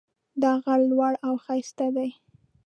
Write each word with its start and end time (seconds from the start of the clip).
دا 0.41 0.51
غر 0.63 0.79
لوړ 0.91 1.13
او 1.27 1.33
ښایسته 1.43 1.87
ده 1.95 2.07